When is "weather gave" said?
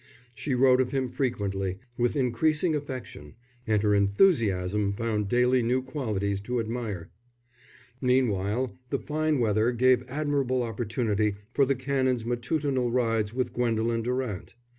9.37-10.03